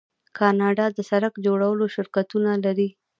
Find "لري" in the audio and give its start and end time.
2.65-2.89